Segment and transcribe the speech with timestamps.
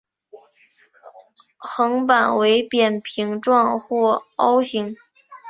[1.59, 4.95] 横板为扁平状或凹形。